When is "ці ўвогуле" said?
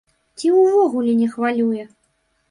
0.43-1.13